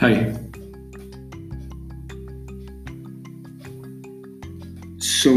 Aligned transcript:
हाय 0.00 0.14
सो 5.00 5.30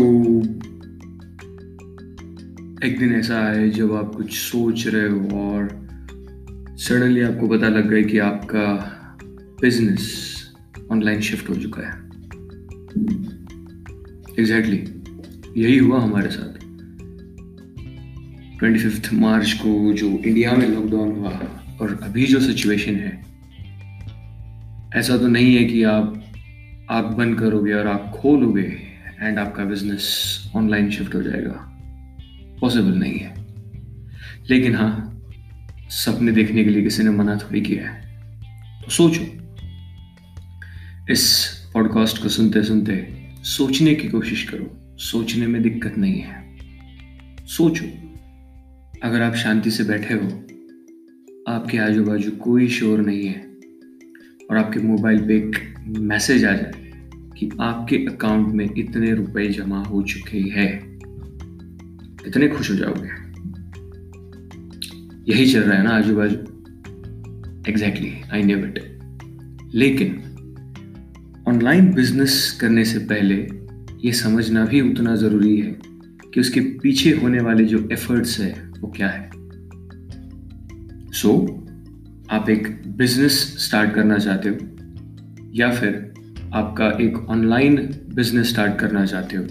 एक 2.87 2.99
दिन 2.99 3.13
ऐसा 3.15 3.51
है 3.51 3.69
जब 3.69 3.93
आप 3.93 4.15
कुछ 4.15 4.37
सोच 4.37 4.87
रहे 4.87 5.09
हो 5.09 5.41
और 5.41 5.87
सडनली 6.77 7.21
आपको 7.21 7.47
पता 7.47 7.67
लग 7.67 7.89
गया 7.89 8.01
कि 8.01 8.17
आपका 8.17 8.65
बिज़नेस 9.61 10.33
ऑनलाइन 10.91 11.21
शिफ्ट 11.21 11.49
हो 11.49 11.55
चुका 11.55 11.81
है। 11.81 12.05
एग्जैक्टली 14.39 14.77
exactly, 14.77 15.57
यही 15.57 15.77
हुआ 15.77 15.99
हमारे 15.99 16.29
साथ। 16.29 16.53
ट्वेंटी 18.59 18.79
फिफ्थ 18.79 19.13
मार्च 19.13 19.53
को 19.53 19.93
जो 19.93 20.07
इंडिया 20.07 20.51
में 20.51 20.67
लॉकडाउन 20.67 21.11
हुआ 21.11 21.29
और 21.81 21.99
अभी 22.03 22.25
जो 22.25 22.39
सिचुएशन 22.39 22.95
है 22.95 23.30
ऐसा 24.95 25.17
तो 25.17 25.27
नहीं 25.27 25.55
है 25.55 25.63
कि 25.65 25.83
आप 25.83 26.25
आग 26.89 27.05
बंद 27.05 27.39
करोगे 27.39 27.73
और 27.73 27.87
आप 27.87 28.17
खोलोगे 28.21 28.77
एंड 29.21 29.39
आपका 29.39 29.65
बिज़नेस 29.65 30.51
ऑनलाइन 30.55 30.91
शिफ्ट 30.91 31.15
हो 31.15 31.21
जाएगा। 31.23 31.67
पॉसिबल 32.61 32.93
नहीं 32.93 33.19
है। 33.19 33.45
लेकिन 34.49 34.75
हाँ 34.75 35.23
सपने 35.89 36.31
देखने 36.31 36.63
के 36.63 36.69
लिए 36.69 36.83
किसी 36.83 37.03
ने 37.03 37.09
मना 37.09 37.35
थोड़ी 37.35 37.61
किया 37.61 37.89
है। 37.89 38.21
तो 38.81 38.91
सोचो। 38.91 39.25
इस 41.09 41.49
पॉडकास्ट 41.73 42.21
को 42.21 42.29
सुनते 42.29 42.63
सुनते 42.63 43.23
सोचने 43.43 43.95
की 43.95 44.07
कोशिश 44.07 44.43
करो। 44.43 44.97
सोचने 44.97 45.47
में 45.47 45.61
दिक्कत 45.61 45.97
नहीं 45.97 46.19
है। 46.19 46.57
सोचो। 47.45 47.85
अगर 49.03 49.21
आप 49.21 49.35
शांति 49.35 49.71
से 49.71 49.83
बैठे 49.83 50.13
हो, 50.13 50.27
आपके 51.53 51.77
आजू 51.77 52.03
बाजू 52.03 52.31
कोई 52.31 52.67
शोर 52.67 52.99
नहीं 52.99 53.27
है। 53.27 53.50
और 54.51 54.57
आपके 54.57 54.79
मोबाइल 54.79 55.27
पे 55.27 55.37
एक 55.37 55.75
मैसेज 55.97 56.45
आ 56.45 56.51
जाए 56.51 56.91
कि 57.37 57.49
आपके 57.61 57.95
अकाउंट 57.97 58.47
में 58.47 58.69
इतने 58.77 59.13
रुपए 59.13 59.49
जमा 59.49 59.83
हो 59.83 60.01
चुके 60.01 60.37
हैं। 60.37 60.99
कितने 62.23 62.47
खुश 62.47 62.71
हो 62.71 62.75
जाओगे। 62.75 63.21
यही 65.33 65.53
चल 65.53 65.59
रहा 65.59 65.77
है 65.77 65.83
ना 65.83 65.89
आजू 65.89 66.15
बाजू 66.15 66.37
एग्जैक्टली 67.67 68.13
आई 68.33 68.43
नेव 68.43 68.65
इट 68.65 68.99
लेकिन 69.73 70.23
ऑनलाइन 71.47 71.93
बिज़नेस 71.93 72.57
करने 72.61 72.85
से 72.85 72.99
पहले 72.99 73.49
ये 74.05 74.11
समझना 74.11 74.65
भी 74.65 74.81
उतना 74.81 75.15
ज़रूरी 75.15 75.57
है 75.59 75.79
कि 76.33 76.39
उसके 76.39 76.59
पीछे 76.59 77.11
होने 77.11 77.39
वाले 77.39 77.65
जो 77.65 77.89
एफर्ट्स 77.91 78.39
है 78.39 78.71
वो 78.79 78.87
क्या 78.87 79.07
है। 79.07 79.31
सो 81.11 81.29
so, 81.29 81.70
आप 82.31 82.49
एक 82.49 82.67
बिज़नेस 82.87 83.33
स्टार्ट 83.65 83.93
करना 83.93 84.17
चाहते 84.17 84.49
हो, 84.49 84.55
या 85.53 85.71
फिर 85.71 86.13
आपका 86.53 86.87
एक 87.01 87.17
ऑनलाइन 87.29 87.75
बिज़नेस 88.15 88.49
स्टार्ट 88.49 88.79
करना 88.79 89.05
चाहते 89.05 89.37
हो, 89.37 89.45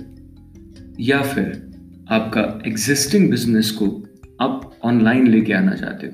या 1.01 1.23
फिर 1.23 1.71
आपका 2.11 2.63
एग्जिस्टिंग 2.67 3.31
बिज़नेस 3.31 3.71
को 3.71 3.87
आप 4.41 4.79
ऑनलाइन 4.85 5.27
लेके 5.29 5.53
आना 5.53 5.75
चाहते 5.75 6.07
हो। 6.07 6.13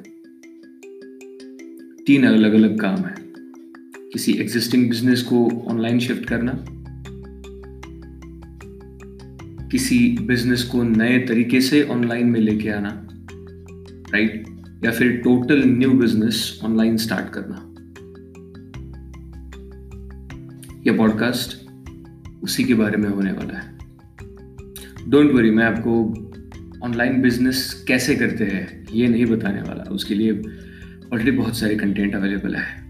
तीन 2.07 2.27
अलग 2.27 2.55
अलग 2.55 2.81
काम 2.81 2.97
है। 2.97 3.15
किसी 4.13 4.33
एग्जिस्टिंग 4.33 4.89
बिज़नेस 4.89 5.23
को 5.23 5.65
ऑनलाइन 5.69 5.99
शिफ्ट 5.99 6.25
करना, 6.25 6.53
किसी 9.69 10.19
बिज़नेस 10.23 10.63
को 10.63 10.83
नए 10.83 11.19
तरीके 11.19 11.61
से 11.61 11.83
ऑनलाइन 11.83 12.27
में 12.27 12.41
लेके 12.41 12.69
आना 12.71 13.09
राइट 14.13 14.56
या 14.85 14.91
फिर 14.91 15.17
total 15.17 15.63
new 15.65 15.93
business 15.93 16.61
online 16.65 16.97
start 16.97 17.27
करना। 17.35 17.73
यह 20.87 20.97
पॉडकास्ट 20.97 21.71
उसी 22.43 22.65
के 22.65 22.75
बारे 22.75 22.97
में 22.97 23.09
होने 23.09 23.33
वाला 23.33 23.59
है। 23.59 23.79
डोंट 25.11 25.33
वरी 25.33 25.51
मैं 25.51 25.65
आपको 25.65 26.05
ऑनलाइन 26.85 27.23
बिज़नेस 27.23 27.85
कैसे 27.89 28.17
करते 28.17 28.45
हैं, 28.45 28.87
ये 28.93 29.09
नहीं 29.09 29.27
बताने 29.27 29.63
वाला। 29.63 29.83
उसके 29.83 30.15
लिए 30.15 30.33
ऑलरेडी 31.13 31.31
बहुत 31.31 31.59
सारे 31.59 31.77
कंटेंट 31.77 32.15
अवेलेबल 32.15 32.55
है। 32.55 32.83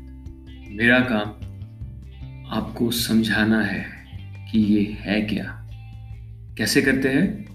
मेरा 0.76 1.00
काम 1.00 1.28
आपको 2.48 2.90
समझाना 2.90 3.62
है 3.62 3.86
कि 4.52 4.58
ये 4.58 4.96
है 5.00 5.22
क्या। 5.22 5.68
कैसे 6.58 6.82
करते 6.82 7.08
हैं, 7.08 7.46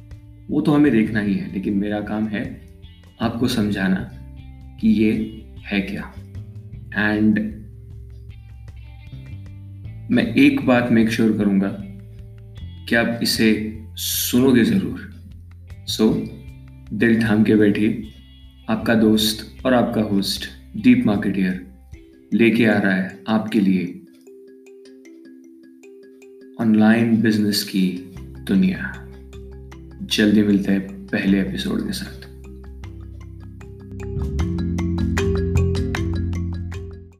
वो 0.49 0.61
तो 0.61 0.73
हमें 0.73 0.91
देखना 0.91 1.19
ही 1.19 1.33
है, 1.33 1.53
लेकिन 1.53 1.73
मेरा 1.73 2.01
काम 2.01 2.27
है 2.27 2.67
आपको 3.21 3.47
समझाना। 3.47 4.11
कि 4.81 4.89
ये 4.89 5.43
है 5.65 5.81
क्या? 5.81 6.13
एंड 6.97 7.39
मैं 10.11 10.35
एक 10.35 10.65
बात 10.65 10.91
मेक 10.91 11.09
श्योर 11.09 11.37
करूँगा 11.37 11.67
कि 12.89 12.95
आप 12.95 13.19
इसे 13.23 13.79
सुनोगे 13.95 14.63
ज़रूर। 14.63 15.13
सो 15.87 16.09
so, 16.09 16.27
दिल 16.93 17.23
थाम 17.23 17.43
के 17.43 17.55
बैठिए। 17.55 18.03
आपका 18.69 18.95
दोस्त 18.95 19.65
और 19.65 19.73
आपका 19.73 20.01
होस्ट 20.01 20.45
डीप 20.77 21.05
मार्केटियर 21.05 21.67
लेके 22.33 22.65
आ 22.65 22.77
रहा 22.77 22.93
है 22.93 23.19
आपके 23.27 23.59
लिए 23.59 24.01
ऑनलाइन 26.61 27.21
बिज़नेस 27.21 27.63
की 27.63 28.13
दुनिया। 28.47 29.07
जल्दी 30.01 30.43
मिलता 30.43 30.71
है 30.71 31.07
पहले 31.07 31.41
एपिसोड 31.41 31.87
के 31.87 31.93
साथ। 31.93 32.30